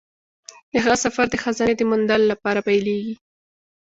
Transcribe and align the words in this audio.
د 0.71 0.73
هغه 0.83 0.97
سفر 1.03 1.25
د 1.29 1.35
خزانې 1.43 1.73
د 1.77 1.81
موندلو 1.89 2.29
لپاره 2.31 2.59
پیلیږي. 2.67 3.15